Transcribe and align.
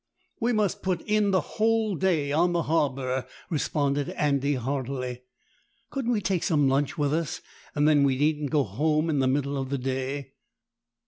"We 0.39 0.51
must 0.51 0.81
put 0.81 1.01
in 1.03 1.29
the 1.29 1.41
whole 1.59 1.93
day 1.95 2.31
on 2.31 2.53
the 2.53 2.63
harbour," 2.63 3.27
responded 3.51 4.09
Andy 4.09 4.55
heartily. 4.55 5.21
"Couldn't 5.91 6.11
we 6.13 6.21
take 6.21 6.41
some 6.41 6.67
lunch 6.67 6.97
with 6.97 7.13
us, 7.13 7.39
and 7.75 7.87
then 7.87 8.01
we 8.03 8.17
needn't 8.17 8.49
go 8.49 8.63
home 8.63 9.11
in 9.11 9.19
the 9.19 9.27
middle 9.27 9.57
of 9.61 9.69
the 9.69 9.77
day?" 9.77 10.31